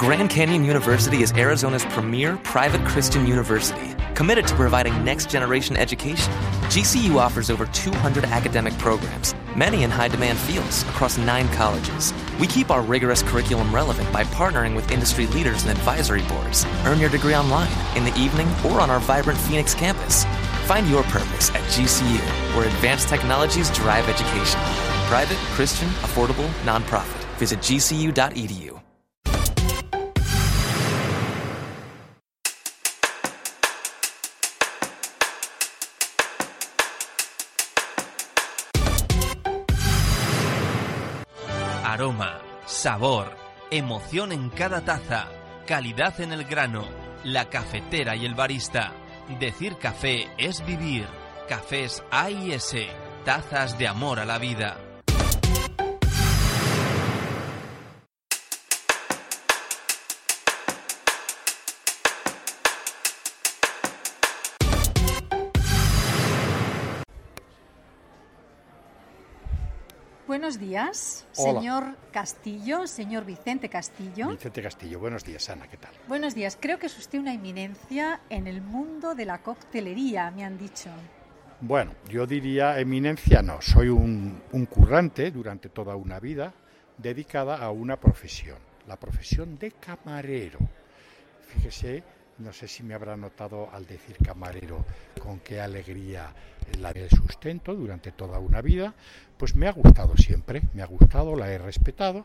Grand 0.00 0.30
Canyon 0.30 0.64
University 0.64 1.20
is 1.20 1.30
Arizona's 1.32 1.84
premier 1.84 2.38
private 2.38 2.82
Christian 2.86 3.26
university, 3.26 3.94
committed 4.14 4.46
to 4.46 4.54
providing 4.54 5.04
next 5.04 5.28
generation 5.28 5.76
education. 5.76 6.32
GCU 6.70 7.16
offers 7.16 7.50
over 7.50 7.66
200 7.66 8.24
academic 8.24 8.72
programs, 8.78 9.34
many 9.54 9.82
in 9.82 9.90
high 9.90 10.08
demand 10.08 10.38
fields, 10.38 10.84
across 10.84 11.18
nine 11.18 11.46
colleges. 11.48 12.14
We 12.40 12.46
keep 12.46 12.70
our 12.70 12.80
rigorous 12.80 13.22
curriculum 13.22 13.74
relevant 13.74 14.10
by 14.10 14.24
partnering 14.24 14.74
with 14.74 14.90
industry 14.90 15.26
leaders 15.26 15.64
and 15.64 15.70
advisory 15.70 16.22
boards. 16.22 16.64
Earn 16.86 16.98
your 16.98 17.10
degree 17.10 17.34
online, 17.34 17.70
in 17.94 18.04
the 18.04 18.18
evening, 18.18 18.48
or 18.64 18.80
on 18.80 18.88
our 18.88 19.00
vibrant 19.00 19.38
Phoenix 19.38 19.74
campus. 19.74 20.24
Find 20.64 20.88
your 20.88 21.02
purpose 21.02 21.50
at 21.50 21.60
GCU, 21.74 22.56
where 22.56 22.66
advanced 22.66 23.10
technologies 23.10 23.68
drive 23.72 24.08
education. 24.08 24.60
Private, 25.08 25.36
Christian, 25.52 25.90
affordable, 25.90 26.48
nonprofit. 26.64 27.22
Visit 27.36 27.58
gcu.edu. 27.58 28.80
Aroma, 42.00 42.40
sabor, 42.64 43.36
emoción 43.70 44.32
en 44.32 44.48
cada 44.48 44.80
taza, 44.80 45.28
calidad 45.66 46.18
en 46.22 46.32
el 46.32 46.44
grano, 46.46 46.88
la 47.24 47.50
cafetera 47.50 48.16
y 48.16 48.24
el 48.24 48.34
barista. 48.34 48.94
Decir 49.38 49.76
café 49.76 50.30
es 50.38 50.64
vivir. 50.64 51.06
Cafés 51.46 52.02
A 52.10 52.30
y 52.30 52.52
S, 52.52 52.88
tazas 53.26 53.76
de 53.76 53.86
amor 53.86 54.18
a 54.18 54.24
la 54.24 54.38
vida. 54.38 54.78
Buenos 70.30 70.60
días, 70.60 71.26
Hola. 71.38 71.58
señor 71.60 71.96
Castillo, 72.12 72.86
señor 72.86 73.24
Vicente 73.24 73.68
Castillo. 73.68 74.28
Vicente 74.28 74.62
Castillo, 74.62 75.00
buenos 75.00 75.24
días, 75.24 75.50
Ana, 75.50 75.66
¿qué 75.66 75.76
tal? 75.76 75.90
Buenos 76.06 76.36
días, 76.36 76.56
creo 76.60 76.78
que 76.78 76.86
es 76.86 76.96
usted 76.96 77.18
una 77.18 77.34
eminencia 77.34 78.20
en 78.30 78.46
el 78.46 78.62
mundo 78.62 79.16
de 79.16 79.24
la 79.24 79.38
coctelería, 79.42 80.30
me 80.30 80.44
han 80.44 80.56
dicho. 80.56 80.88
Bueno, 81.60 81.96
yo 82.08 82.28
diría 82.28 82.78
eminencia 82.78 83.42
no, 83.42 83.60
soy 83.60 83.88
un, 83.88 84.40
un 84.52 84.66
currante 84.66 85.32
durante 85.32 85.68
toda 85.68 85.96
una 85.96 86.20
vida 86.20 86.54
dedicada 86.96 87.56
a 87.56 87.72
una 87.72 87.98
profesión, 87.98 88.58
la 88.86 88.96
profesión 88.96 89.58
de 89.58 89.72
camarero. 89.72 90.60
Fíjese, 91.48 92.04
no 92.38 92.52
sé 92.52 92.68
si 92.68 92.82
me 92.82 92.94
habrá 92.94 93.16
notado 93.16 93.68
al 93.72 93.86
decir 93.86 94.16
camarero 94.24 94.84
con 95.20 95.40
qué 95.40 95.60
alegría 95.60 96.32
la 96.78 96.92
del 96.92 97.10
sustento 97.10 97.74
durante 97.74 98.12
toda 98.12 98.38
una 98.38 98.62
vida, 98.62 98.94
pues 99.36 99.54
me 99.54 99.68
ha 99.68 99.72
gustado 99.72 100.16
siempre, 100.16 100.62
me 100.74 100.82
ha 100.82 100.86
gustado, 100.86 101.36
la 101.36 101.50
he 101.50 101.58
respetado 101.58 102.24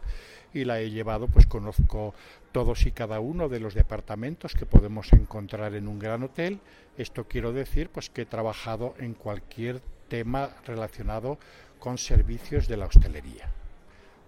y 0.53 0.63
la 0.65 0.79
he 0.79 0.89
llevado, 0.89 1.27
pues 1.27 1.45
conozco 1.47 2.13
todos 2.51 2.85
y 2.85 2.91
cada 2.91 3.19
uno 3.19 3.49
de 3.49 3.59
los 3.59 3.73
departamentos 3.73 4.53
que 4.53 4.65
podemos 4.65 5.11
encontrar 5.13 5.73
en 5.75 5.87
un 5.87 5.99
gran 5.99 6.23
hotel. 6.23 6.59
Esto 6.97 7.27
quiero 7.27 7.51
decir, 7.51 7.89
pues 7.89 8.09
que 8.09 8.21
he 8.21 8.25
trabajado 8.25 8.95
en 8.99 9.13
cualquier 9.13 9.81
tema 10.07 10.49
relacionado 10.65 11.37
con 11.79 11.97
servicios 11.97 12.67
de 12.67 12.77
la 12.77 12.85
hostelería. 12.85 13.51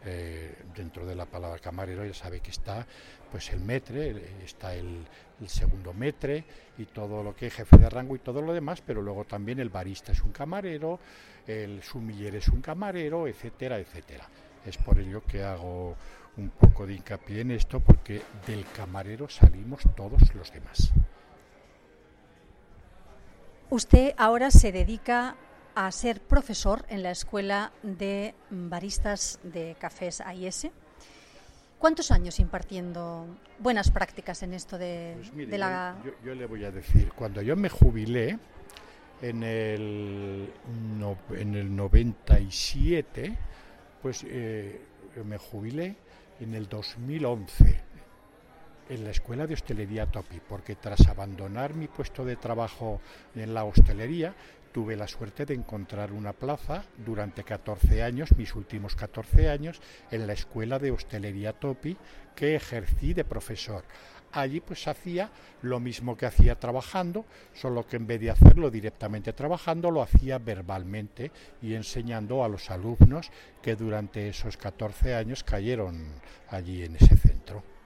Eh, 0.05 0.55
dentro 0.75 1.05
de 1.05 1.15
la 1.15 1.25
palabra 1.25 1.59
camarero 1.59 2.05
ya 2.05 2.13
sabe 2.13 2.39
que 2.39 2.51
está 2.51 2.85
pues 3.31 3.51
el 3.51 3.59
metre, 3.59 4.35
está 4.43 4.73
el, 4.73 5.05
el 5.41 5.49
segundo 5.49 5.91
metre 5.91 6.45
y 6.77 6.85
todo 6.85 7.23
lo 7.23 7.35
que 7.35 7.47
es 7.47 7.53
jefe 7.53 7.77
de 7.77 7.89
rango 7.89 8.15
y 8.15 8.19
todo 8.19 8.41
lo 8.41 8.53
demás, 8.53 8.81
pero 8.85 9.01
luego 9.01 9.25
también 9.25 9.59
el 9.59 9.69
barista 9.69 10.11
es 10.11 10.21
un 10.21 10.31
camarero, 10.31 10.99
el 11.47 11.81
sumiller 11.83 12.35
es 12.35 12.47
un 12.47 12.61
camarero, 12.61 13.27
etcétera, 13.27 13.79
etcétera. 13.79 14.29
Es 14.65 14.77
por 14.77 14.99
ello 14.99 15.23
que 15.23 15.43
hago 15.43 15.95
un 16.37 16.49
poco 16.51 16.85
de 16.85 16.93
hincapié 16.93 17.41
en 17.41 17.51
esto, 17.51 17.79
porque 17.79 18.21
del 18.45 18.65
camarero 18.75 19.27
salimos 19.27 19.81
todos 19.95 20.33
los 20.35 20.51
demás. 20.51 20.91
Usted 23.69 24.13
ahora 24.17 24.51
se 24.51 24.71
dedica 24.71 25.35
a 25.85 25.91
ser 25.91 26.21
profesor 26.21 26.85
en 26.89 27.03
la 27.03 27.11
Escuela 27.11 27.71
de 27.83 28.33
Baristas 28.49 29.39
de 29.43 29.75
Cafés 29.79 30.21
AIS. 30.21 30.69
¿Cuántos 31.77 32.09
años 32.09 32.39
impartiendo 32.39 33.27
buenas 33.59 33.91
prácticas 33.91 34.41
en 34.41 34.55
esto 34.55 34.79
de, 34.79 35.13
Pues 35.17 35.33
mire, 35.33 35.51
de 35.51 35.57
la... 35.59 35.95
yo, 36.03 36.09
yo- 36.11 36.17
yo 36.25 36.35
le 36.35 36.47
voy 36.47 36.65
a 36.65 36.71
decir, 36.71 37.11
cuando 37.13 37.43
yo 37.43 37.55
me 37.55 37.69
jubilé 37.69 38.39
en 39.21 39.43
el, 39.43 40.51
no- 40.97 41.17
en 41.35 41.53
el 41.53 41.75
97, 41.75 43.37
pues 44.01 44.25
eh, 44.27 44.81
me 45.23 45.37
jubilé 45.37 45.95
en 46.39 46.55
el 46.55 46.67
2011 46.67 47.81
en 48.89 49.03
la 49.03 49.11
Escuela 49.11 49.45
de 49.45 49.53
Hostelería 49.53 50.05
Topi, 50.07 50.39
porque 50.39 50.75
tras 50.75 51.07
abandonar 51.07 51.73
mi 51.75 51.87
puesto 51.87 52.23
de 52.25 52.37
trabajo 52.37 53.01
en 53.35 53.53
la 53.53 53.65
hostelería, 53.65 54.33
tuve 54.77 54.95
la 54.95 55.07
suerte 55.07 55.43
de 55.47 55.55
encontrar 55.55 56.11
una 56.11 56.33
plaza 56.33 56.83
durante 57.03 57.43
14 57.43 58.03
años, 58.03 58.37
mis 58.37 58.53
últimos 58.53 58.95
14 58.95 59.49
años, 59.49 59.81
en 60.11 60.27
la 60.27 60.33
Escuela 60.33 60.77
de 60.77 60.91
Hostelería 60.91 61.53
Topi, 61.53 61.97
que 62.35 62.55
ejercí 62.55 63.15
de 63.15 63.25
profesor. 63.25 63.83
Allí 64.33 64.59
pues 64.59 64.87
hacía 64.87 65.31
lo 65.63 65.79
mismo 65.79 66.15
que 66.15 66.27
hacía 66.27 66.59
trabajando, 66.59 67.25
solo 67.55 67.87
que 67.87 67.95
en 67.95 68.05
vez 68.05 68.21
de 68.21 68.29
hacerlo 68.29 68.69
directamente 68.69 69.33
trabajando, 69.33 69.89
lo 69.89 70.03
hacía 70.03 70.37
verbalmente 70.37 71.31
y 71.59 71.73
enseñando 71.73 72.43
a 72.43 72.47
los 72.47 72.69
alumnos 72.69 73.31
que 73.63 73.75
durante 73.75 74.29
esos 74.29 74.57
14 74.57 75.15
años 75.15 75.43
cayeron 75.43 76.05
allí 76.49 76.83
en 76.83 76.97
ese 76.97 77.17
centro. 77.17 77.76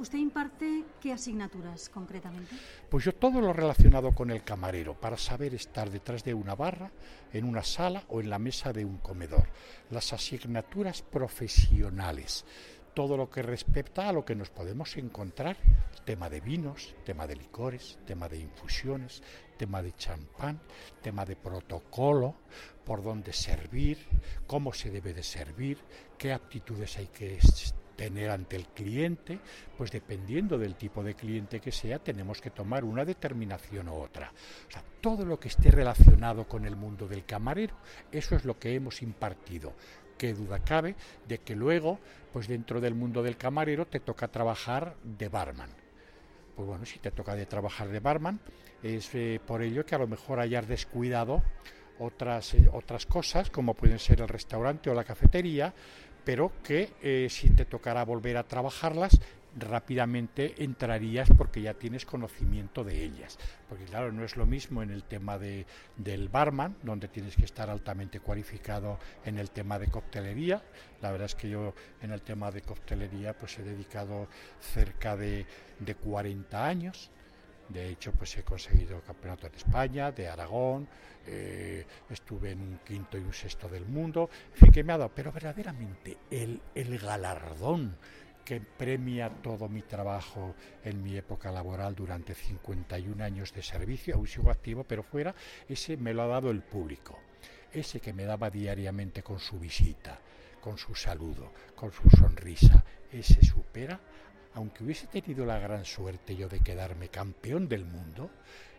¿Usted 0.00 0.16
imparte 0.16 0.84
qué 0.98 1.12
asignaturas 1.12 1.90
concretamente? 1.90 2.56
Pues 2.88 3.04
yo 3.04 3.14
todo 3.14 3.38
lo 3.42 3.52
relacionado 3.52 4.14
con 4.14 4.30
el 4.30 4.42
camarero, 4.42 4.98
para 4.98 5.18
saber 5.18 5.54
estar 5.54 5.90
detrás 5.90 6.24
de 6.24 6.32
una 6.32 6.54
barra, 6.54 6.90
en 7.34 7.44
una 7.44 7.62
sala 7.62 8.04
o 8.08 8.22
en 8.22 8.30
la 8.30 8.38
mesa 8.38 8.72
de 8.72 8.86
un 8.86 8.96
comedor. 8.96 9.48
Las 9.90 10.14
asignaturas 10.14 11.02
profesionales, 11.02 12.46
todo 12.94 13.18
lo 13.18 13.28
que 13.28 13.42
respecta 13.42 14.08
a 14.08 14.12
lo 14.14 14.24
que 14.24 14.34
nos 14.34 14.48
podemos 14.48 14.96
encontrar, 14.96 15.58
tema 16.06 16.30
de 16.30 16.40
vinos, 16.40 16.94
tema 17.04 17.26
de 17.26 17.36
licores, 17.36 17.98
tema 18.06 18.26
de 18.26 18.38
infusiones, 18.38 19.22
tema 19.58 19.82
de 19.82 19.92
champán, 19.96 20.62
tema 21.02 21.26
de 21.26 21.36
protocolo, 21.36 22.36
por 22.86 23.02
dónde 23.02 23.34
servir, 23.34 23.98
cómo 24.46 24.72
se 24.72 24.90
debe 24.90 25.12
de 25.12 25.22
servir, 25.22 25.76
qué 26.16 26.32
aptitudes 26.32 26.96
hay 26.96 27.08
que 27.08 27.36
tener 28.00 28.30
ante 28.30 28.56
el 28.56 28.68
cliente, 28.68 29.38
pues 29.76 29.90
dependiendo 29.90 30.56
del 30.56 30.74
tipo 30.74 31.04
de 31.04 31.14
cliente 31.14 31.60
que 31.60 31.70
sea, 31.70 31.98
tenemos 31.98 32.40
que 32.40 32.48
tomar 32.48 32.82
una 32.82 33.04
determinación 33.04 33.90
u 33.90 33.96
otra. 33.96 34.32
O 34.66 34.70
sea, 34.70 34.82
todo 35.02 35.26
lo 35.26 35.38
que 35.38 35.48
esté 35.48 35.70
relacionado 35.70 36.48
con 36.48 36.64
el 36.64 36.76
mundo 36.76 37.06
del 37.06 37.26
camarero, 37.26 37.76
eso 38.10 38.36
es 38.36 38.46
lo 38.46 38.58
que 38.58 38.74
hemos 38.74 39.02
impartido. 39.02 39.74
Qué 40.16 40.32
duda 40.32 40.60
cabe 40.60 40.96
de 41.28 41.40
que 41.40 41.54
luego, 41.54 42.00
pues 42.32 42.48
dentro 42.48 42.80
del 42.80 42.94
mundo 42.94 43.22
del 43.22 43.36
camarero 43.36 43.86
te 43.86 44.00
toca 44.00 44.28
trabajar 44.28 44.96
de 45.04 45.28
barman. 45.28 45.68
Pues 46.56 46.66
bueno, 46.66 46.86
si 46.86 47.00
te 47.00 47.10
toca 47.10 47.34
de 47.34 47.44
trabajar 47.44 47.88
de 47.88 48.00
barman, 48.00 48.40
es 48.82 49.14
eh, 49.14 49.42
por 49.46 49.60
ello 49.60 49.84
que 49.84 49.94
a 49.94 49.98
lo 49.98 50.06
mejor 50.06 50.40
hayas 50.40 50.66
descuidado 50.66 51.42
otras, 51.98 52.54
eh, 52.54 52.66
otras 52.72 53.04
cosas, 53.04 53.50
como 53.50 53.74
pueden 53.74 53.98
ser 53.98 54.22
el 54.22 54.28
restaurante 54.28 54.88
o 54.88 54.94
la 54.94 55.04
cafetería, 55.04 55.74
pero 56.24 56.52
que 56.62 56.90
eh, 57.02 57.28
si 57.30 57.50
te 57.50 57.64
tocará 57.64 58.04
volver 58.04 58.36
a 58.36 58.46
trabajarlas, 58.46 59.20
rápidamente 59.56 60.62
entrarías 60.62 61.28
porque 61.36 61.62
ya 61.62 61.74
tienes 61.74 62.06
conocimiento 62.06 62.84
de 62.84 63.02
ellas. 63.02 63.38
Porque 63.68 63.84
claro, 63.84 64.12
no 64.12 64.24
es 64.24 64.36
lo 64.36 64.46
mismo 64.46 64.82
en 64.82 64.90
el 64.90 65.04
tema 65.04 65.38
de, 65.38 65.66
del 65.96 66.28
barman, 66.28 66.76
donde 66.82 67.08
tienes 67.08 67.36
que 67.36 67.44
estar 67.44 67.70
altamente 67.70 68.20
cualificado 68.20 68.98
en 69.24 69.38
el 69.38 69.50
tema 69.50 69.78
de 69.78 69.88
coctelería. 69.88 70.62
La 71.00 71.10
verdad 71.10 71.26
es 71.26 71.34
que 71.34 71.48
yo 71.48 71.74
en 72.02 72.12
el 72.12 72.22
tema 72.22 72.50
de 72.50 72.62
coctelería 72.62 73.34
pues 73.34 73.58
he 73.58 73.62
dedicado 73.62 74.28
cerca 74.60 75.16
de, 75.16 75.46
de 75.78 75.94
40 75.94 76.66
años. 76.66 77.10
De 77.72 77.88
hecho, 77.88 78.12
pues 78.12 78.36
he 78.36 78.42
conseguido 78.42 79.00
campeonatos 79.00 79.52
de 79.52 79.58
España, 79.58 80.10
de 80.10 80.28
Aragón, 80.28 80.88
eh, 81.26 81.86
estuve 82.08 82.50
en 82.50 82.60
un 82.60 82.78
quinto 82.78 83.16
y 83.16 83.20
un 83.20 83.32
sexto 83.32 83.68
del 83.68 83.86
mundo, 83.86 84.28
en 84.60 84.72
que 84.72 84.82
me 84.82 84.92
ha 84.92 84.98
dado, 84.98 85.12
pero 85.14 85.30
verdaderamente 85.30 86.16
el, 86.30 86.60
el 86.74 86.98
galardón 86.98 87.96
que 88.44 88.60
premia 88.60 89.30
todo 89.30 89.68
mi 89.68 89.82
trabajo 89.82 90.56
en 90.82 91.00
mi 91.00 91.16
época 91.16 91.52
laboral 91.52 91.94
durante 91.94 92.34
51 92.34 93.22
años 93.22 93.52
de 93.52 93.62
servicio, 93.62 94.16
aún 94.16 94.26
sigo 94.26 94.50
activo, 94.50 94.82
pero 94.82 95.04
fuera, 95.04 95.34
ese 95.68 95.96
me 95.96 96.12
lo 96.12 96.22
ha 96.22 96.26
dado 96.26 96.50
el 96.50 96.62
público, 96.62 97.16
ese 97.72 98.00
que 98.00 98.12
me 98.12 98.24
daba 98.24 98.50
diariamente 98.50 99.22
con 99.22 99.38
su 99.38 99.60
visita, 99.60 100.18
con 100.60 100.76
su 100.76 100.96
saludo, 100.96 101.52
con 101.76 101.92
su 101.92 102.10
sonrisa, 102.10 102.84
ese 103.12 103.44
supera 103.44 104.00
aunque 104.54 104.84
hubiese 104.84 105.06
tenido 105.06 105.44
la 105.46 105.58
gran 105.58 105.84
suerte 105.84 106.36
yo 106.36 106.48
de 106.48 106.60
quedarme 106.60 107.08
campeón 107.08 107.68
del 107.68 107.84
mundo, 107.84 108.30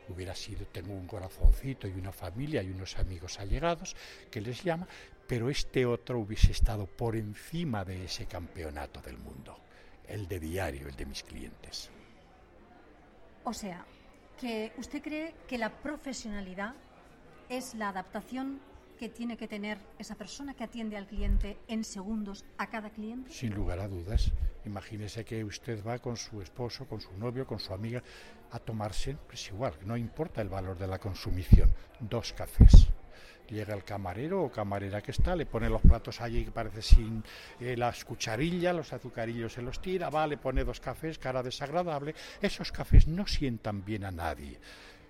hubiera 0.09 0.35
sido, 0.35 0.65
tengo 0.68 0.94
un 0.94 1.07
corazoncito 1.07 1.88
y 1.88 1.91
una 1.91 2.12
familia 2.12 2.62
y 2.62 2.69
unos 2.69 2.97
amigos 3.00 3.39
allegados 3.39 3.95
que 4.29 4.41
les 4.41 4.63
llama, 4.63 4.88
pero 5.27 5.50
este 5.50 5.85
otro 5.85 6.19
hubiese 6.19 6.51
estado 6.51 6.85
por 6.85 7.15
encima 7.15 7.85
de 7.85 8.06
ese 8.06 8.25
campeonato 8.25 9.01
del 9.01 9.18
mundo, 9.18 9.57
el 10.07 10.27
de 10.27 10.39
diario, 10.39 10.88
el 10.88 10.95
de 10.95 11.06
mis 11.06 11.23
clientes. 11.23 11.89
O 13.44 13.53
sea, 13.53 13.85
que 14.39 14.74
usted 14.77 15.01
cree 15.01 15.33
que 15.47 15.57
la 15.57 15.69
profesionalidad 15.69 16.75
es 17.50 17.75
la 17.75 17.89
adaptación 17.89 18.59
que 19.00 19.09
tiene 19.09 19.35
que 19.35 19.47
tener 19.47 19.79
esa 19.97 20.15
persona 20.15 20.53
que 20.53 20.63
atiende 20.63 20.95
al 20.95 21.07
cliente 21.07 21.57
en 21.67 21.83
segundos 21.83 22.45
a 22.57 22.67
cada 22.67 22.91
cliente? 22.91 23.31
Sin 23.31 23.53
lugar 23.53 23.79
a 23.79 23.88
dudas. 23.88 24.31
Imagínese 24.66 25.25
que 25.25 25.44
usted 25.44 25.84
va 25.84 26.00
con 26.00 26.18
su 26.18 26.42
esposo, 26.42 26.86
con 26.86 27.02
su 27.02 27.12
novio, 27.18 27.48
con 27.48 27.60
su 27.60 27.74
amiga 27.74 28.04
a 28.52 28.60
tomarse, 28.60 29.18
pues 29.28 29.48
igual, 29.50 29.74
no 29.86 29.98
importa 29.98 30.42
el 30.42 30.50
valor 30.50 30.78
de 30.78 30.88
la 30.88 31.00
consumición, 31.00 31.74
dos 32.00 32.34
cafés. 32.34 32.88
Llega 33.50 33.74
el 33.74 33.84
camarero 33.84 34.44
o 34.44 34.52
camarera 34.52 35.02
que 35.02 35.12
está, 35.12 35.36
le 35.36 35.46
pone 35.46 35.68
los 35.68 35.81
platos 35.81 36.22
allí 36.22 36.46
que 36.46 36.52
parece 36.52 36.81
sin 36.81 37.22
eh, 37.60 37.75
las 37.75 38.06
cucharillas, 38.06 38.74
los 38.74 38.94
azucarillos 38.94 39.54
se 39.54 39.62
los 39.62 39.81
tira, 39.81 40.10
va, 40.10 40.25
le 40.25 40.38
pone 40.38 40.63
dos 40.63 40.80
cafés, 40.80 41.18
cara 41.18 41.44
desagradable. 41.44 42.16
Esos 42.42 42.72
cafés 42.72 43.08
no 43.08 43.28
sientan 43.28 43.84
bien 43.84 44.06
a 44.06 44.12
nadie 44.12 44.58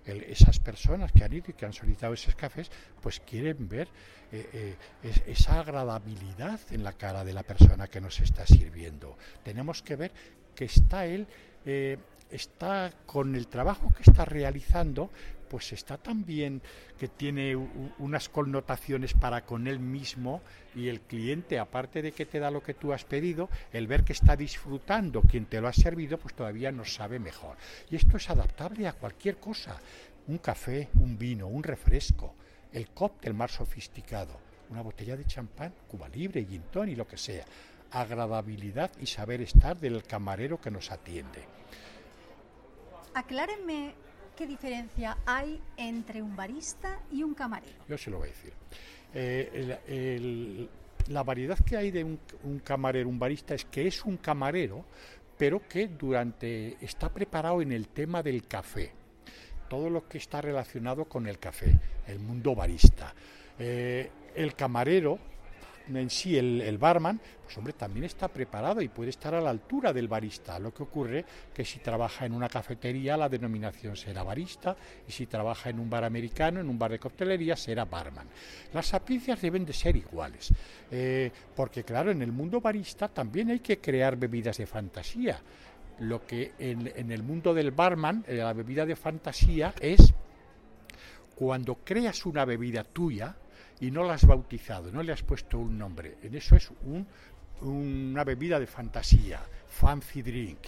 esas 0.05 0.59
personas 0.59 1.11
que 1.11 1.23
han 1.23 1.33
ido 1.33 1.45
y 1.49 1.53
que 1.53 1.65
han 1.65 1.73
solicitado 1.73 2.13
esos 2.13 2.35
cafés, 2.35 2.69
pues 3.01 3.19
quieren 3.19 3.67
ver 3.67 3.87
eh, 4.31 4.75
eh, 5.03 5.13
esa 5.27 5.59
agradabilidad 5.59 6.59
en 6.71 6.83
la 6.83 6.93
cara 6.93 7.23
de 7.23 7.33
la 7.33 7.43
persona 7.43 7.87
que 7.87 8.01
nos 8.01 8.19
está 8.19 8.45
sirviendo. 8.45 9.17
Tenemos 9.43 9.81
que 9.81 9.95
ver 9.95 10.11
que 10.55 10.65
está 10.65 11.05
él, 11.05 11.27
eh, 11.65 11.97
está 12.31 12.91
con 13.05 13.35
el 13.35 13.47
trabajo 13.47 13.93
que 13.93 14.09
está 14.09 14.25
realizando, 14.25 15.09
pues 15.49 15.73
está 15.73 15.97
también 15.97 16.61
que 16.97 17.09
tiene 17.09 17.57
unas 17.57 18.29
connotaciones 18.29 19.13
para 19.13 19.45
con 19.45 19.67
él 19.67 19.79
mismo 19.79 20.41
y 20.73 20.87
el 20.87 21.01
cliente, 21.01 21.59
aparte 21.59 22.01
de 22.01 22.13
que 22.13 22.25
te 22.25 22.39
da 22.39 22.49
lo 22.49 22.63
que 22.63 22.73
tú 22.73 22.93
has 22.93 23.03
pedido, 23.03 23.49
el 23.73 23.85
ver 23.85 24.05
que 24.05 24.13
está 24.13 24.37
disfrutando 24.37 25.21
quien 25.21 25.45
te 25.45 25.59
lo 25.59 25.67
ha 25.67 25.73
servido, 25.73 26.17
pues 26.17 26.35
todavía 26.35 26.71
nos 26.71 26.93
sabe 26.93 27.19
mejor. 27.19 27.57
Y 27.89 27.97
esto 27.97 28.15
es 28.15 28.29
adaptable 28.29 28.87
a 28.87 28.93
cualquier 28.93 29.37
cosa, 29.37 29.77
un 30.27 30.37
café, 30.37 30.87
un 30.95 31.17
vino, 31.17 31.47
un 31.47 31.63
refresco, 31.63 32.33
el 32.71 32.89
cóctel 32.91 33.33
más 33.33 33.51
sofisticado, 33.51 34.39
una 34.69 34.81
botella 34.81 35.17
de 35.17 35.25
champán, 35.25 35.73
Cuba 35.89 36.07
Libre, 36.07 36.45
gin 36.45 36.63
y 36.87 36.95
lo 36.95 37.05
que 37.05 37.17
sea. 37.17 37.45
Agradabilidad 37.91 38.89
y 39.01 39.05
saber 39.05 39.41
estar 39.41 39.77
del 39.77 40.03
camarero 40.03 40.61
que 40.61 40.71
nos 40.71 40.91
atiende. 40.91 41.43
Aclárenme 43.13 43.93
¿Qué 44.35 44.47
diferencia 44.47 45.17
hay 45.25 45.61
entre 45.77 46.21
un 46.21 46.35
barista 46.35 46.99
y 47.11 47.21
un 47.21 47.35
camarero? 47.35 47.77
Yo 47.87 47.95
se 47.95 48.09
lo 48.09 48.17
voy 48.17 48.29
a 48.29 48.31
decir. 48.31 48.53
Eh, 49.13 50.67
la 51.09 51.21
variedad 51.21 51.59
que 51.59 51.77
hay 51.77 51.91
de 51.91 52.03
un, 52.03 52.59
camarero, 52.63 53.09
un 53.09 53.19
barista, 53.19 53.53
es 53.53 53.65
que 53.65 53.85
es 53.85 54.03
un 54.03 54.17
camarero, 54.17 54.85
pero 55.37 55.67
que 55.67 55.87
durante 55.89 56.77
está 56.83 57.09
preparado 57.09 57.61
en 57.61 57.71
el 57.71 57.89
tema 57.89 58.23
del 58.23 58.47
café. 58.47 58.91
Todo 59.69 59.89
lo 59.89 60.07
que 60.07 60.17
está 60.17 60.41
relacionado 60.41 61.05
con 61.05 61.27
el 61.27 61.37
café, 61.37 61.77
el 62.07 62.19
mundo 62.19 62.55
barista. 62.55 63.13
Eh, 63.59 64.09
el 64.33 64.55
camarero 64.55 65.19
en 65.87 66.09
sí 66.09 66.37
el, 66.37 66.77
barman, 66.77 67.19
pues 67.43 67.57
hombre, 67.57 67.73
también 67.73 68.05
está 68.05 68.27
preparado 68.27 68.81
y 68.81 68.87
puede 68.87 69.09
estar 69.09 69.33
a 69.33 69.41
la 69.41 69.49
altura 69.49 69.93
del 69.93 70.07
barista. 70.07 70.59
Lo 70.59 70.73
que 70.73 70.83
ocurre 70.83 71.25
que 71.53 71.65
si 71.65 71.79
trabaja 71.79 72.25
en 72.25 72.33
una 72.33 72.49
cafetería 72.49 73.17
la 73.17 73.29
denominación 73.29 73.95
será 73.95 74.23
barista 74.23 74.75
y 75.07 75.11
si 75.11 75.27
trabaja 75.27 75.69
en 75.69 75.79
un 75.79 75.89
bar 75.89 76.03
americano, 76.03 76.59
en 76.59 76.69
un 76.69 76.79
bar 76.79 76.91
de 76.91 76.99
coctelería, 76.99 77.55
será 77.55 77.85
barman. 77.85 78.27
Las 78.73 78.87
sapiencias 78.87 79.41
deben 79.41 79.65
de 79.65 79.73
ser 79.73 79.95
iguales, 79.95 80.53
eh, 80.91 81.31
porque 81.55 81.83
claro, 81.83 82.11
en 82.11 82.21
el 82.21 82.31
mundo 82.31 82.61
barista 82.61 83.07
también 83.07 83.49
hay 83.49 83.59
que 83.59 83.79
crear 83.79 84.15
bebidas 84.15 84.57
de 84.57 84.65
fantasía. 84.65 85.39
Lo 85.99 86.25
que 86.25 86.53
en, 86.57 86.91
en 86.95 87.11
el 87.11 87.21
mundo 87.21 87.53
del 87.53 87.71
barman, 87.71 88.23
eh, 88.27 88.35
la 88.37 88.53
bebida 88.53 88.85
de 88.85 88.95
fantasía 88.95 89.73
es 89.79 90.13
cuando 91.41 91.79
creas 91.83 92.27
una 92.27 92.45
bebida 92.45 92.83
tuya, 92.83 93.35
y 93.81 93.91
no 93.91 94.03
la 94.03 94.13
has 94.13 94.25
bautizado, 94.25 94.91
no 94.91 95.03
le 95.03 95.11
has 95.11 95.23
puesto 95.23 95.57
un 95.57 95.77
nombre. 95.77 96.17
En 96.21 96.35
eso 96.35 96.55
es 96.55 96.71
una 97.61 98.23
bebida 98.23 98.59
de 98.59 98.67
fantasía, 98.67 99.41
fancy 99.67 100.21
drink. 100.21 100.59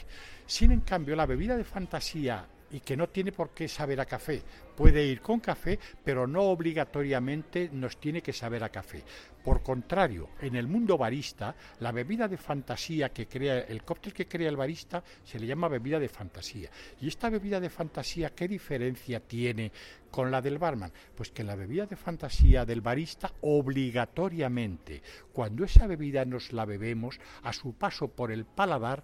Sin 0.45 0.71
en 0.71 0.81
cambio, 0.81 1.15
la 1.15 1.27
bebida 1.27 1.55
de 1.55 1.63
fantasía 1.63 2.45
y 2.73 2.79
que 2.79 2.97
no 2.97 3.07
tiene 3.07 3.31
por 3.31 3.51
qué 3.51 3.67
saber 3.67 4.01
a 4.01 4.05
café. 4.05 4.41
Puede 4.75 5.05
ir 5.05 5.21
con 5.21 5.39
café, 5.39 5.79
pero 6.03 6.25
no 6.25 6.41
obligatoriamente 6.41 7.69
nos 7.71 7.99
tiene 7.99 8.21
que 8.21 8.33
saber 8.33 8.63
a 8.63 8.69
café. 8.69 9.03
Por 9.43 9.61
contrario, 9.61 10.29
en 10.41 10.55
el 10.55 10.67
mundo 10.67 10.97
barista, 10.97 11.55
la 11.79 11.91
bebida 11.91 12.27
de 12.27 12.37
fantasía 12.37 13.09
que 13.09 13.27
crea, 13.27 13.59
el 13.59 13.83
cóctel 13.83 14.13
que 14.13 14.27
crea 14.27 14.49
el 14.49 14.57
barista, 14.57 15.03
se 15.23 15.39
le 15.39 15.45
llama 15.45 15.67
bebida 15.67 15.99
de 15.99 16.09
fantasía. 16.09 16.71
Y 16.99 17.07
esta 17.07 17.29
bebida 17.29 17.59
de 17.59 17.69
fantasía, 17.69 18.33
¿qué 18.33 18.47
diferencia 18.47 19.19
tiene 19.19 19.71
con 20.09 20.31
la 20.31 20.41
del 20.41 20.57
barman? 20.57 20.91
Pues 21.15 21.29
que 21.29 21.43
la 21.43 21.55
bebida 21.55 21.85
de 21.85 21.95
fantasía 21.95 22.65
del 22.65 22.81
barista, 22.81 23.31
obligatoriamente, 23.41 25.03
cuando 25.31 25.63
esa 25.63 25.85
bebida 25.85 26.25
nos 26.25 26.51
la 26.53 26.65
bebemos, 26.65 27.19
a 27.43 27.53
su 27.53 27.73
paso 27.73 28.07
por 28.07 28.31
el 28.31 28.45
paladar, 28.45 29.03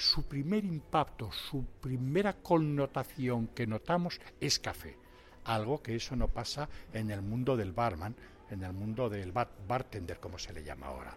su 0.00 0.24
primer 0.24 0.64
impacto, 0.64 1.30
su 1.30 1.64
primera 1.64 2.32
connotación 2.34 3.48
que 3.48 3.66
notamos 3.66 4.20
es 4.40 4.58
café. 4.58 4.96
Algo 5.44 5.82
que 5.82 5.96
eso 5.96 6.16
no 6.16 6.28
pasa 6.28 6.68
en 6.92 7.10
el 7.10 7.22
mundo 7.22 7.56
del 7.56 7.72
barman, 7.72 8.14
en 8.50 8.62
el 8.62 8.72
mundo 8.72 9.08
del 9.08 9.32
bartender, 9.32 10.18
como 10.18 10.38
se 10.38 10.52
le 10.52 10.64
llama 10.64 10.86
ahora. 10.86 11.16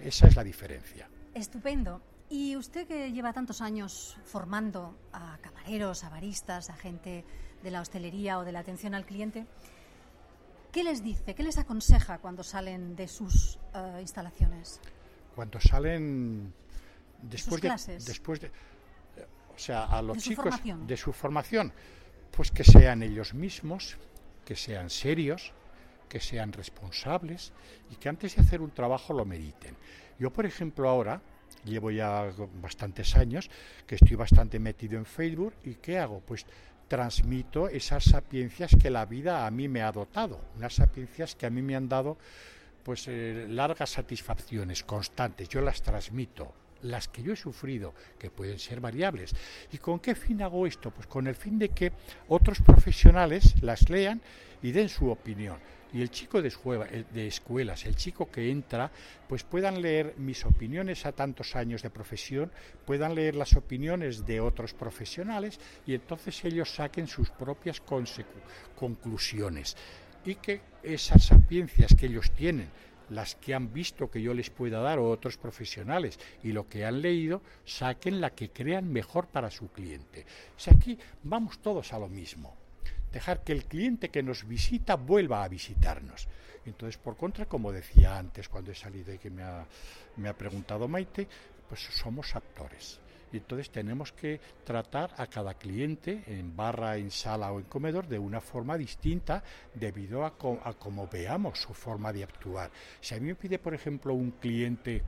Esa 0.00 0.26
es 0.26 0.36
la 0.36 0.44
diferencia. 0.44 1.08
Estupendo. 1.34 2.00
Y 2.28 2.56
usted 2.56 2.86
que 2.86 3.12
lleva 3.12 3.32
tantos 3.32 3.60
años 3.60 4.16
formando 4.24 4.96
a 5.12 5.36
camareros, 5.42 6.04
a 6.04 6.10
baristas, 6.10 6.70
a 6.70 6.76
gente 6.76 7.24
de 7.62 7.70
la 7.70 7.80
hostelería 7.80 8.38
o 8.38 8.44
de 8.44 8.52
la 8.52 8.60
atención 8.60 8.94
al 8.94 9.04
cliente, 9.04 9.46
¿qué 10.72 10.84
les 10.84 11.02
dice, 11.02 11.34
qué 11.34 11.42
les 11.42 11.58
aconseja 11.58 12.18
cuando 12.18 12.44
salen 12.44 12.94
de 12.94 13.08
sus 13.08 13.58
eh, 13.74 13.98
instalaciones? 14.00 14.80
Cuando 15.34 15.60
salen 15.60 16.52
después 17.22 17.60
de, 17.60 17.70
después 18.04 18.40
de, 18.40 18.50
o 19.54 19.58
sea, 19.58 19.84
a 19.84 20.02
los 20.02 20.18
chicos 20.18 20.54
de 20.64 20.96
su 20.96 21.12
formación, 21.12 21.72
pues 22.30 22.50
que 22.50 22.64
sean 22.64 23.02
ellos 23.02 23.34
mismos, 23.34 23.96
que 24.44 24.56
sean 24.56 24.90
serios, 24.90 25.52
que 26.08 26.20
sean 26.20 26.52
responsables 26.52 27.52
y 27.90 27.96
que 27.96 28.08
antes 28.08 28.34
de 28.34 28.42
hacer 28.42 28.60
un 28.60 28.70
trabajo 28.70 29.12
lo 29.12 29.24
mediten. 29.24 29.76
Yo, 30.18 30.30
por 30.32 30.46
ejemplo, 30.46 30.88
ahora 30.88 31.22
llevo 31.64 31.90
ya 31.90 32.32
bastantes 32.60 33.16
años 33.16 33.50
que 33.86 33.96
estoy 33.96 34.16
bastante 34.16 34.58
metido 34.58 34.98
en 34.98 35.04
Facebook 35.04 35.54
y 35.64 35.74
¿qué 35.74 35.98
hago? 35.98 36.20
Pues 36.20 36.46
transmito 36.88 37.68
esas 37.68 38.04
sapiencias 38.04 38.74
que 38.80 38.90
la 38.90 39.06
vida 39.06 39.46
a 39.46 39.50
mí 39.50 39.68
me 39.68 39.82
ha 39.82 39.92
dotado, 39.92 40.40
unas 40.56 40.74
sapiencias 40.74 41.36
que 41.36 41.46
a 41.46 41.50
mí 41.50 41.62
me 41.62 41.76
han 41.76 41.88
dado 41.88 42.18
pues 42.82 43.06
eh, 43.06 43.46
largas 43.48 43.90
satisfacciones 43.90 44.82
constantes, 44.82 45.48
yo 45.48 45.60
las 45.60 45.82
transmito 45.82 46.52
las 46.82 47.08
que 47.08 47.22
yo 47.22 47.32
he 47.32 47.36
sufrido, 47.36 47.94
que 48.18 48.30
pueden 48.30 48.58
ser 48.58 48.80
variables. 48.80 49.34
¿Y 49.72 49.78
con 49.78 50.00
qué 50.00 50.14
fin 50.14 50.42
hago 50.42 50.66
esto? 50.66 50.90
Pues 50.90 51.06
con 51.06 51.26
el 51.26 51.34
fin 51.34 51.58
de 51.58 51.70
que 51.70 51.92
otros 52.28 52.60
profesionales 52.60 53.60
las 53.62 53.88
lean 53.88 54.20
y 54.62 54.72
den 54.72 54.88
su 54.88 55.10
opinión. 55.10 55.58
Y 55.92 56.02
el 56.02 56.10
chico 56.10 56.40
de, 56.40 57.04
de 57.12 57.26
escuelas, 57.26 57.84
el 57.84 57.96
chico 57.96 58.30
que 58.30 58.50
entra, 58.50 58.92
pues 59.28 59.42
puedan 59.42 59.82
leer 59.82 60.14
mis 60.18 60.44
opiniones 60.46 61.04
a 61.04 61.12
tantos 61.12 61.56
años 61.56 61.82
de 61.82 61.90
profesión, 61.90 62.52
puedan 62.84 63.16
leer 63.16 63.34
las 63.34 63.56
opiniones 63.56 64.24
de 64.24 64.40
otros 64.40 64.72
profesionales 64.72 65.58
y 65.86 65.94
entonces 65.94 66.44
ellos 66.44 66.72
saquen 66.72 67.08
sus 67.08 67.30
propias 67.30 67.82
conclusiones. 68.76 69.76
Y 70.24 70.36
que 70.36 70.60
esas 70.82 71.24
sapiencias 71.24 71.94
que 71.98 72.06
ellos 72.06 72.30
tienen, 72.32 72.68
las 73.10 73.34
que 73.34 73.54
han 73.54 73.72
visto 73.72 74.10
que 74.10 74.22
yo 74.22 74.34
les 74.34 74.50
pueda 74.50 74.80
dar 74.80 74.98
o 74.98 75.10
otros 75.10 75.36
profesionales 75.36 76.18
y 76.42 76.52
lo 76.52 76.68
que 76.68 76.84
han 76.84 77.02
leído, 77.02 77.42
saquen 77.64 78.20
la 78.20 78.30
que 78.30 78.50
crean 78.50 78.90
mejor 78.90 79.26
para 79.26 79.50
su 79.50 79.68
cliente. 79.68 80.24
O 80.56 80.70
aquí 80.74 80.98
vamos 81.22 81.58
todos 81.58 81.92
a 81.92 81.98
lo 81.98 82.08
mismo. 82.08 82.56
Dejar 83.12 83.42
que 83.42 83.52
el 83.52 83.64
cliente 83.64 84.08
que 84.08 84.22
nos 84.22 84.46
visita 84.46 84.94
vuelva 84.94 85.42
a 85.42 85.48
visitarnos. 85.48 86.28
Entonces, 86.64 86.98
por 86.98 87.16
contra, 87.16 87.46
como 87.46 87.72
decía 87.72 88.18
antes 88.18 88.48
cuando 88.48 88.70
he 88.70 88.74
salido 88.74 89.12
y 89.12 89.18
que 89.18 89.30
me 89.30 89.42
ha, 89.42 89.66
me 90.16 90.28
ha 90.28 90.36
preguntado 90.36 90.86
Maite, 90.86 91.26
pues 91.68 91.80
somos 91.80 92.36
actores. 92.36 93.00
Y 93.32 93.38
entonces 93.38 93.70
tenemos 93.70 94.12
que 94.12 94.40
tratar 94.64 95.14
a 95.16 95.26
cada 95.26 95.54
cliente 95.54 96.24
en 96.26 96.56
barra, 96.56 96.96
en 96.96 97.10
sala 97.10 97.52
o 97.52 97.58
en 97.58 97.66
comedor 97.66 98.08
de 98.08 98.18
una 98.18 98.40
forma 98.40 98.76
distinta 98.76 99.42
debido 99.74 100.24
a, 100.24 100.36
cómo 100.36 101.06
veamos 101.06 101.60
su 101.60 101.72
forma 101.74 102.12
de 102.12 102.24
actuar. 102.24 102.70
Si 103.00 103.14
a 103.14 103.20
mí 103.20 103.26
me 103.26 103.34
pide, 103.34 103.58
por 103.58 103.74
ejemplo, 103.74 104.14
un 104.14 104.32
cliente 104.32 105.02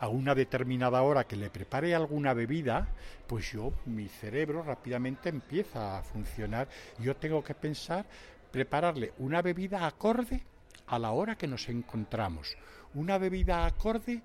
a 0.00 0.08
una 0.08 0.34
determinada 0.34 1.02
hora 1.02 1.24
que 1.24 1.36
le 1.36 1.50
prepare 1.50 1.94
alguna 1.94 2.32
bebida, 2.34 2.88
pues 3.26 3.52
yo, 3.52 3.72
mi 3.86 4.08
cerebro 4.08 4.62
rápidamente 4.62 5.28
empieza 5.28 5.98
a 5.98 6.02
funcionar. 6.02 6.68
Yo 7.00 7.16
tengo 7.16 7.42
que 7.42 7.54
pensar, 7.54 8.06
prepararle 8.52 9.12
una 9.18 9.42
bebida 9.42 9.86
acorde 9.86 10.42
a 10.86 10.98
la 10.98 11.10
hora 11.10 11.36
que 11.36 11.46
nos 11.46 11.68
encontramos, 11.68 12.56
una 12.94 13.18
bebida 13.18 13.66
acorde 13.66 14.22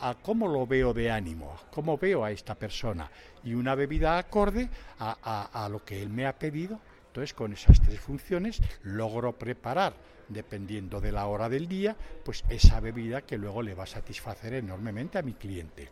a 0.00 0.14
cómo 0.14 0.48
lo 0.48 0.66
veo 0.66 0.92
de 0.92 1.10
ánimo, 1.10 1.56
cómo 1.70 1.96
veo 1.98 2.24
a 2.24 2.30
esta 2.30 2.54
persona 2.54 3.10
y 3.42 3.54
una 3.54 3.74
bebida 3.74 4.18
acorde 4.18 4.68
a, 4.98 5.64
a 5.64 5.68
lo 5.68 5.84
que 5.84 6.02
él 6.02 6.08
me 6.08 6.26
ha 6.26 6.38
pedido. 6.38 6.80
Entonces, 7.08 7.34
con 7.34 7.52
esas 7.52 7.80
tres 7.80 8.00
funciones 8.00 8.60
logro 8.82 9.38
preparar 9.38 9.94
dependiendo 10.28 11.00
de 11.00 11.12
la 11.12 11.26
hora 11.26 11.48
del 11.48 11.68
día, 11.68 11.96
pues 12.24 12.44
esa 12.48 12.80
bebida 12.80 13.22
que 13.22 13.38
luego 13.38 13.62
le 13.62 13.74
va 13.74 13.84
a 13.84 13.86
satisfacer 13.86 14.54
enormemente 14.54 15.18
a 15.18 15.22
mi 15.22 15.34
cliente. 15.34 15.90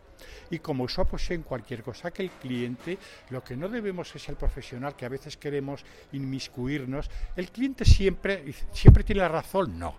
Y 0.49 0.59
como 0.59 0.85
eso 0.85 1.05
pues 1.05 1.29
en 1.31 1.43
cualquier 1.43 1.83
cosa 1.83 2.11
que 2.11 2.23
el 2.23 2.31
cliente, 2.31 2.97
lo 3.29 3.43
que 3.43 3.55
no 3.55 3.69
debemos 3.69 4.13
es 4.15 4.27
el 4.29 4.35
profesional 4.35 4.95
que 4.95 5.05
a 5.05 5.09
veces 5.09 5.37
queremos 5.37 5.85
inmiscuirnos, 6.11 7.09
el 7.35 7.49
cliente 7.51 7.85
siempre, 7.85 8.53
siempre 8.71 9.03
tiene 9.03 9.21
la 9.21 9.29
razón, 9.29 9.77
no 9.77 9.95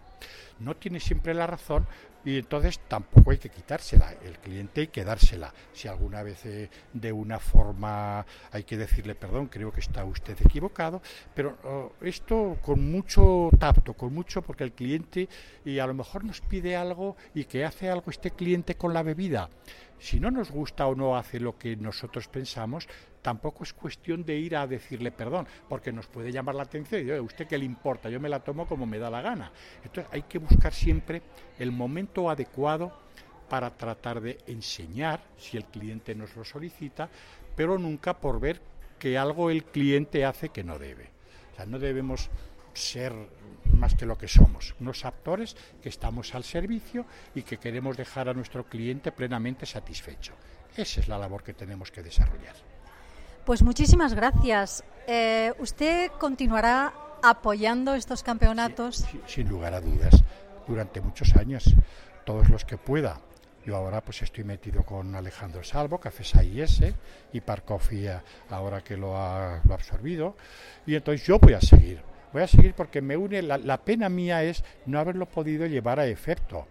no 0.60 0.76
tiene 0.76 1.00
siempre 1.00 1.34
la 1.34 1.46
razón 1.46 1.86
y 2.24 2.38
entonces 2.38 2.80
tampoco 2.88 3.30
hay 3.30 3.38
que 3.38 3.50
quitársela. 3.50 4.14
El 4.24 4.38
cliente 4.38 4.82
hay 4.82 4.86
que 4.88 5.04
dársela. 5.04 5.52
Si 5.72 5.88
alguna 5.88 6.22
vez 6.22 6.44
eh, 6.46 6.70
de 6.92 7.12
una 7.12 7.38
forma 7.38 8.24
hay 8.50 8.64
que 8.64 8.76
decirle 8.76 9.14
perdón, 9.14 9.46
creo 9.48 9.72
que 9.72 9.80
está 9.80 10.04
usted 10.04 10.36
equivocado, 10.44 11.02
pero 11.34 11.58
oh, 11.64 11.92
esto 12.00 12.56
con 12.62 12.90
mucho 12.90 13.50
tacto, 13.58 13.94
con 13.94 14.14
mucho, 14.14 14.42
porque 14.42 14.64
el 14.64 14.72
cliente 14.72 15.28
y 15.64 15.78
a 15.78 15.86
lo 15.86 15.94
mejor 15.94 16.24
nos 16.24 16.40
pide 16.40 16.76
algo 16.76 17.16
y 17.34 17.44
que 17.44 17.64
hace 17.64 17.90
algo 17.90 18.10
este 18.10 18.30
cliente 18.30 18.76
con 18.76 18.94
la 18.94 19.02
bebida. 19.02 19.50
Si 19.98 20.20
no 20.20 20.30
nos 20.30 20.50
gusta 20.50 20.86
o 20.86 20.94
no 20.94 21.16
hace 21.16 21.40
lo 21.40 21.56
que 21.56 21.76
nosotros 21.76 22.28
pensamos, 22.28 22.88
tampoco 23.24 23.64
es 23.64 23.72
cuestión 23.72 24.22
de 24.22 24.36
ir 24.36 24.54
a 24.54 24.66
decirle 24.66 25.10
perdón, 25.10 25.48
porque 25.66 25.90
nos 25.90 26.06
puede 26.06 26.30
llamar 26.30 26.54
la 26.54 26.64
atención 26.64 27.08
y 27.08 27.10
¿usted 27.12 27.46
qué 27.46 27.56
le 27.56 27.64
importa? 27.64 28.10
Yo 28.10 28.20
me 28.20 28.28
la 28.28 28.40
tomo 28.40 28.66
como 28.66 28.84
me 28.84 28.98
da 28.98 29.08
la 29.08 29.22
gana. 29.22 29.50
Entonces 29.82 30.12
hay 30.12 30.24
que 30.24 30.36
buscar 30.36 30.74
siempre 30.74 31.22
el 31.58 31.72
momento 31.72 32.28
adecuado 32.28 32.92
para 33.48 33.70
tratar 33.70 34.20
de 34.20 34.36
enseñar, 34.46 35.20
si 35.38 35.56
el 35.56 35.64
cliente 35.64 36.14
nos 36.14 36.36
lo 36.36 36.44
solicita, 36.44 37.08
pero 37.56 37.78
nunca 37.78 38.12
por 38.12 38.40
ver 38.40 38.60
que 38.98 39.16
algo 39.16 39.48
el 39.48 39.64
cliente 39.64 40.26
hace 40.26 40.50
que 40.50 40.62
no 40.62 40.78
debe. 40.78 41.08
O 41.52 41.56
sea, 41.56 41.64
no 41.64 41.78
debemos 41.78 42.28
ser 42.74 43.14
más 43.72 43.94
que 43.94 44.04
lo 44.04 44.18
que 44.18 44.28
somos, 44.28 44.74
unos 44.80 45.06
actores 45.06 45.56
que 45.82 45.88
estamos 45.88 46.34
al 46.34 46.44
servicio 46.44 47.06
y 47.34 47.40
que 47.40 47.56
queremos 47.56 47.96
dejar 47.96 48.28
a 48.28 48.34
nuestro 48.34 48.64
cliente 48.64 49.12
plenamente 49.12 49.64
satisfecho. 49.64 50.34
Esa 50.76 51.00
es 51.00 51.08
la 51.08 51.16
labor 51.16 51.42
que 51.42 51.54
tenemos 51.54 51.90
que 51.90 52.02
desarrollar. 52.02 52.73
Pues 53.44 53.62
muchísimas 53.62 54.14
gracias. 54.14 54.84
Eh, 55.06 55.52
¿Usted 55.58 56.10
continuará 56.18 56.94
apoyando 57.22 57.94
estos 57.94 58.22
campeonatos? 58.22 59.04
sin 59.26 59.48
lugar 59.50 59.74
a 59.74 59.82
dudas, 59.82 60.24
durante 60.66 61.02
muchos 61.02 61.36
años, 61.36 61.74
todos 62.24 62.48
los 62.48 62.64
que 62.64 62.78
pueda. 62.78 63.20
Yo 63.66 63.76
ahora 63.76 64.00
pues 64.00 64.22
estoy 64.22 64.44
metido 64.44 64.82
con 64.82 65.14
Alejandro 65.14 65.62
Salvo, 65.62 65.98
Cafés 65.98 66.34
AIS 66.36 66.80
y 67.34 67.40
Parcofia 67.42 68.22
ahora 68.48 68.82
que 68.82 68.96
lo 68.96 69.16
ha, 69.16 69.56
absorbido. 69.56 70.36
Y 70.86 70.94
entonces 70.94 71.26
yo 71.26 71.38
voy 71.38 71.52
a 71.52 71.60
seguir. 71.60 72.00
Voy 72.32 72.42
a 72.42 72.46
seguir 72.46 72.72
porque 72.74 73.02
me 73.02 73.16
une, 73.16 73.42
la 73.42 73.78
pena 73.84 74.08
mía 74.08 74.42
es 74.42 74.64
no 74.86 74.98
haberlo 74.98 75.26
podido 75.26 75.66
llevar 75.66 76.00
a 76.00 76.06
efecto. 76.06 76.66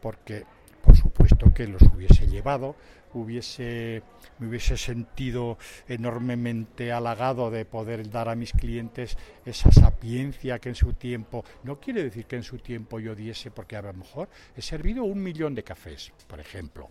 Porque 0.00 0.44
por 0.84 0.96
supuesto 0.96 1.52
que 1.54 1.66
los 1.66 1.82
hubiese 1.82 2.26
llevado, 2.26 2.76
hubiese, 3.14 4.02
me 4.38 4.48
hubiese 4.48 4.76
sentido 4.76 5.58
enormemente 5.88 6.92
halagado 6.92 7.50
de 7.50 7.64
poder 7.64 8.10
dar 8.10 8.28
a 8.28 8.34
mis 8.34 8.52
clientes 8.52 9.16
esa 9.44 9.72
sapiencia 9.72 10.58
que 10.58 10.68
en 10.68 10.74
su 10.74 10.92
tiempo, 10.92 11.44
no 11.62 11.80
quiere 11.80 12.02
decir 12.02 12.26
que 12.26 12.36
en 12.36 12.42
su 12.42 12.58
tiempo 12.58 13.00
yo 13.00 13.14
diese, 13.14 13.50
porque 13.50 13.76
a 13.76 13.82
lo 13.82 13.92
mejor 13.94 14.28
he 14.56 14.62
servido 14.62 15.04
un 15.04 15.22
millón 15.22 15.54
de 15.54 15.64
cafés, 15.64 16.12
por 16.26 16.40
ejemplo. 16.40 16.90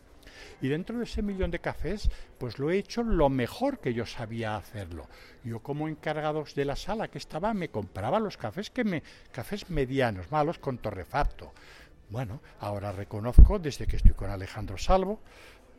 Y 0.62 0.68
dentro 0.68 0.98
de 0.98 1.04
ese 1.04 1.22
millón 1.22 1.52
de 1.52 1.60
cafés, 1.60 2.10
pues 2.38 2.58
lo 2.60 2.72
he 2.72 2.78
hecho 2.78 3.04
lo 3.04 3.30
mejor 3.30 3.80
que 3.80 3.94
yo 3.94 4.06
sabía 4.06 4.56
hacerlo. 4.56 5.08
Yo 5.44 5.60
como 5.60 5.88
encargado 5.88 6.44
de 6.56 6.66
la 6.66 6.76
sala 6.76 7.08
que 7.08 7.18
estaba 7.18 7.54
me 7.54 7.70
compraba 7.70 8.20
los 8.20 8.38
cafés 8.38 8.70
que 8.70 8.84
me 8.84 9.04
cafés 9.32 9.70
medianos, 9.70 10.32
malos 10.32 10.60
con 10.60 10.78
torrefacto. 10.78 11.54
Bueno, 12.14 12.42
ahora 12.60 12.92
reconozco 12.92 13.58
desde 13.58 13.88
que 13.88 13.96
estoy 13.96 14.12
con 14.12 14.30
Alejandro 14.30 14.78
Salvo, 14.78 15.20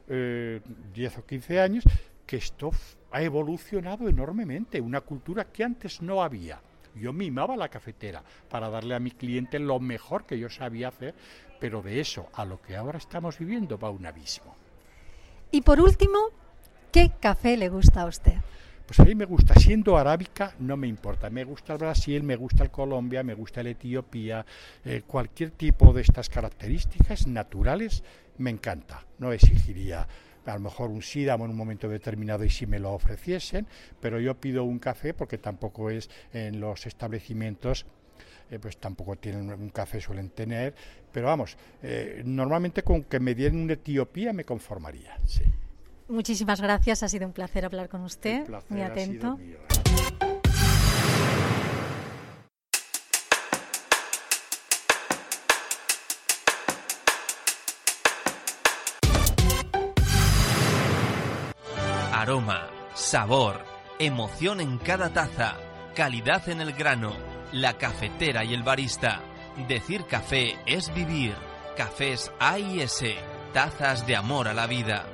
eh, 0.08 0.60
10 0.92 1.18
o 1.18 1.24
15 1.24 1.60
años, 1.60 1.84
que 2.26 2.38
esto 2.38 2.72
ha 3.12 3.22
evolucionado 3.22 4.08
enormemente, 4.08 4.80
una 4.80 5.02
cultura 5.02 5.44
que 5.52 5.62
antes 5.62 6.02
no 6.02 6.24
había. 6.24 6.60
Yo 6.96 7.12
mimaba 7.12 7.56
la 7.56 7.68
cafetera 7.68 8.24
para 8.50 8.68
darle 8.68 8.96
a 8.96 8.98
mi 8.98 9.12
cliente 9.12 9.60
lo 9.60 9.78
mejor 9.78 10.26
que 10.26 10.36
yo 10.36 10.50
sabía 10.50 10.88
hacer, 10.88 11.14
pero 11.60 11.82
de 11.82 12.00
eso 12.00 12.28
a 12.32 12.44
lo 12.44 12.60
que 12.60 12.74
ahora 12.74 12.98
estamos 12.98 13.38
viviendo 13.38 13.78
va 13.78 13.90
un 13.90 14.04
abismo. 14.04 14.56
Y 15.52 15.62
por 15.62 15.80
último, 15.80 16.18
¿qué 16.90 17.12
café 17.20 17.56
le 17.56 17.68
gusta 17.68 18.00
a 18.00 18.06
usted? 18.06 18.38
Pues 18.86 19.00
a 19.00 19.04
mí 19.04 19.14
me 19.14 19.24
gusta, 19.24 19.54
siendo 19.54 19.96
arábica 19.96 20.54
no 20.58 20.76
me 20.76 20.86
importa, 20.86 21.30
me 21.30 21.44
gusta 21.44 21.72
el 21.72 21.78
Brasil, 21.78 22.22
me 22.22 22.36
gusta 22.36 22.64
el 22.64 22.70
Colombia, 22.70 23.22
me 23.22 23.32
gusta 23.32 23.62
el 23.62 23.68
Etiopía, 23.68 24.44
eh, 24.84 25.02
cualquier 25.06 25.52
tipo 25.52 25.94
de 25.94 26.02
estas 26.02 26.28
características 26.28 27.26
naturales 27.26 28.04
me 28.36 28.50
encanta, 28.50 29.06
no 29.18 29.32
exigiría 29.32 30.06
a 30.44 30.54
lo 30.54 30.60
mejor 30.60 30.90
un 30.90 31.00
sídamo 31.00 31.46
en 31.46 31.52
un 31.52 31.56
momento 31.56 31.88
determinado 31.88 32.44
y 32.44 32.50
si 32.50 32.66
me 32.66 32.78
lo 32.78 32.92
ofreciesen, 32.92 33.66
pero 34.00 34.20
yo 34.20 34.34
pido 34.34 34.64
un 34.64 34.78
café 34.78 35.14
porque 35.14 35.38
tampoco 35.38 35.88
es 35.88 36.10
en 36.34 36.60
los 36.60 36.86
establecimientos 36.86 37.86
eh, 38.50 38.58
pues 38.58 38.76
tampoco 38.76 39.16
tienen 39.16 39.50
un 39.50 39.70
café 39.70 39.98
suelen 39.98 40.28
tener, 40.28 40.74
pero 41.10 41.28
vamos, 41.28 41.56
eh, 41.82 42.22
normalmente 42.26 42.82
con 42.82 43.04
que 43.04 43.18
me 43.18 43.34
dieran 43.34 43.60
una 43.60 43.72
Etiopía 43.72 44.34
me 44.34 44.44
conformaría, 44.44 45.18
sí. 45.24 45.42
Muchísimas 46.08 46.60
gracias, 46.60 47.02
ha 47.02 47.08
sido 47.08 47.26
un 47.26 47.32
placer 47.32 47.64
hablar 47.64 47.88
con 47.88 48.02
usted. 48.02 48.46
Muy 48.68 48.82
atento. 48.82 49.38
Aroma, 62.12 62.70
sabor, 62.94 63.60
emoción 63.98 64.60
en 64.60 64.78
cada 64.78 65.12
taza, 65.12 65.56
calidad 65.94 66.48
en 66.48 66.60
el 66.60 66.72
grano, 66.72 67.14
la 67.52 67.76
cafetera 67.76 68.44
y 68.44 68.54
el 68.54 68.62
barista. 68.62 69.20
Decir 69.68 70.06
café 70.06 70.56
es 70.66 70.92
vivir. 70.94 71.34
Cafés 71.76 72.32
A 72.38 72.58
y 72.58 72.80
S, 72.80 73.14
tazas 73.52 74.06
de 74.06 74.16
amor 74.16 74.48
a 74.48 74.54
la 74.54 74.66
vida. 74.66 75.13